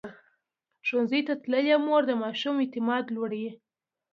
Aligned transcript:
ښوونځې 0.87 1.19
تللې 1.41 1.75
مور 1.85 2.01
د 2.07 2.11
ماشوم 2.23 2.55
اعتماد 2.59 3.03
لوړوي. 3.15 3.51